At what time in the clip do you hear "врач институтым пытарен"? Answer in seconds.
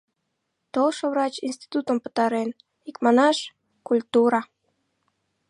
1.13-2.49